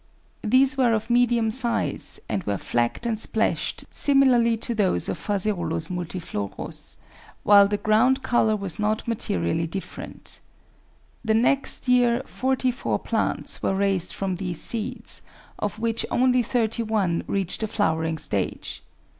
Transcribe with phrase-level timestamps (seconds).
[0.43, 5.09] These were of medium size, and were flecked and splashed similarly APPENDIX 341 to those
[5.09, 5.89] of Ph.
[5.91, 6.97] multiflorus,
[7.43, 10.39] while the ground colour was not ma terially different.
[11.23, 15.21] The next year forty four plants were raised from these seeds,
[15.59, 18.81] of which only thirty one reached the flowering stage.